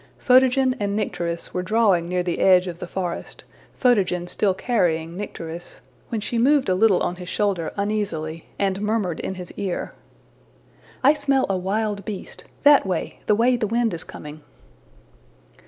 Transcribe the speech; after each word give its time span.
Photogen 0.17 0.75
and 0.79 0.95
Nycteris 0.95 1.53
were 1.53 1.61
drawing 1.61 2.09
near 2.09 2.23
the 2.23 2.39
edge 2.39 2.65
of 2.65 2.79
the 2.79 2.87
forest, 2.87 3.45
Photogen 3.79 4.27
still 4.27 4.55
carrying 4.55 5.15
Nycteris, 5.15 5.81
when 6.09 6.19
she 6.19 6.39
moved 6.39 6.69
a 6.69 6.73
little 6.73 7.01
on 7.01 7.17
his 7.17 7.29
shoulder 7.29 7.71
uneasily 7.77 8.47
and 8.57 8.81
murmured 8.81 9.19
in 9.19 9.35
his 9.35 9.51
ear. 9.57 9.93
``I 11.05 11.15
smell 11.15 11.45
a 11.51 11.55
wild 11.55 12.03
beast 12.03 12.45
that 12.63 12.83
way, 12.83 13.19
the 13.27 13.35
way 13.35 13.55
the 13.55 13.67
wind 13.67 13.93
is 13.93 14.03
coming.'' 14.03 14.41